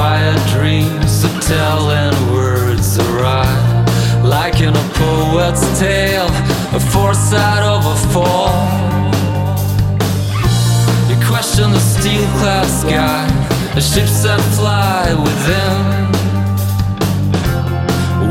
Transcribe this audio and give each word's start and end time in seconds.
quiet 0.00 0.40
dreams 0.48 1.20
to 1.20 1.28
tell 1.40 1.90
and 1.90 2.16
words 2.32 2.98
arrive. 2.98 4.24
Like 4.24 4.62
in 4.62 4.74
a 4.74 4.86
poet's 4.94 5.62
tale, 5.78 6.30
a 6.72 6.80
foresight 6.92 7.62
of 7.74 7.84
a 7.84 7.96
fall. 8.12 8.54
You 11.10 11.16
question 11.32 11.70
the 11.72 11.84
steel 11.92 12.26
clad 12.38 12.66
sky, 12.82 13.26
the 13.74 13.82
ships 13.82 14.22
that 14.22 14.40
fly 14.56 15.04
within. 15.26 15.76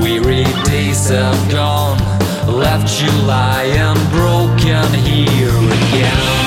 Weary 0.01 0.49
days 0.65 1.09
have 1.09 1.41
gone, 1.51 1.99
left 2.47 2.99
you 2.99 3.11
lying 3.27 3.99
broken 4.17 4.87
here 5.05 5.59
again. 5.77 6.38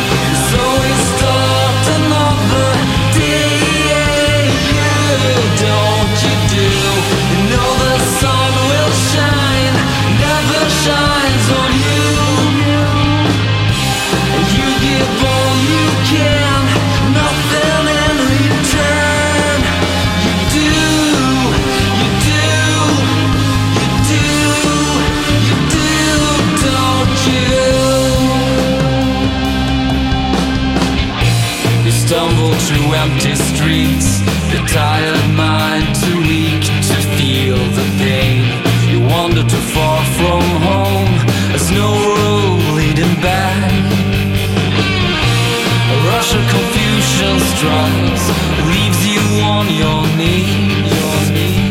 Through 32.66 32.94
empty 32.94 33.34
streets, 33.34 34.20
your 34.52 34.66
tired 34.68 35.28
mind 35.34 35.86
too 35.96 36.20
weak 36.30 36.62
to 36.90 36.98
feel 37.16 37.58
the 37.78 37.86
pain. 37.98 38.44
You 38.90 39.00
wander 39.00 39.42
too 39.42 39.64
far 39.74 40.00
from 40.18 40.42
home, 40.68 41.14
there's 41.50 41.70
no 41.70 41.90
road 42.16 42.62
leading 42.78 43.14
back. 43.20 43.72
A 45.94 45.96
rush 46.10 46.34
of 46.34 46.44
confusion 46.56 47.34
strikes, 47.52 48.24
leaves 48.70 49.00
you 49.14 49.22
on 49.42 49.66
your 49.82 50.02
knees. 50.16 51.61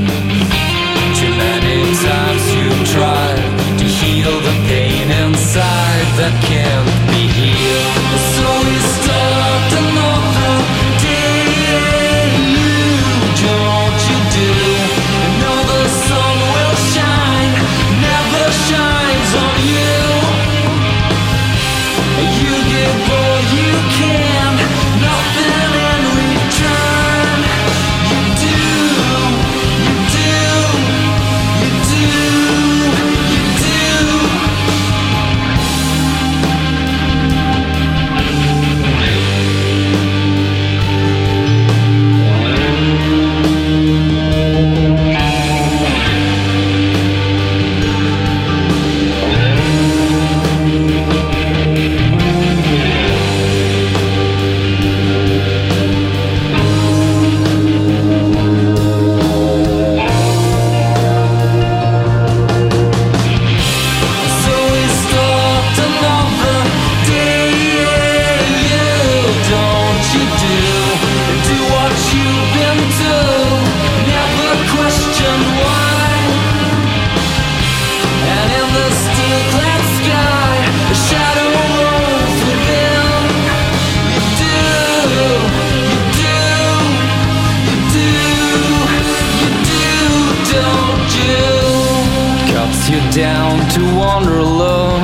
You 92.91 92.99
down 93.11 93.57
to 93.69 93.81
wander 93.95 94.37
alone. 94.37 94.99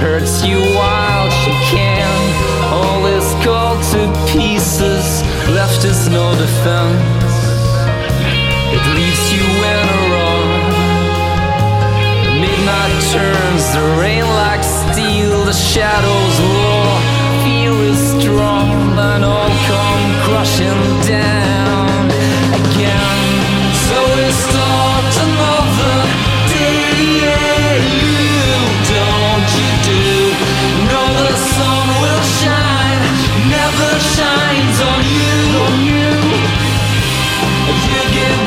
Hurts 0.00 0.42
you 0.42 0.56
while 0.74 1.28
she 1.30 1.52
can. 1.68 2.08
All 2.72 3.04
is 3.04 3.28
called 3.44 3.82
to 3.92 4.00
pieces, 4.32 5.22
left 5.52 5.84
is 5.84 6.08
no 6.08 6.34
defense. 6.36 7.34
It 8.72 8.84
leaves 8.96 9.24
you 9.36 9.44
in 9.74 9.86
a. 10.00 10.32
The 12.24 12.34
midnight 12.40 12.98
turns, 13.12 13.64
the 13.76 13.84
rain 14.00 14.24
like 14.24 14.64
steel, 14.64 15.44
the 15.44 15.52
shadow 15.52 16.23
begin. 37.94 38.43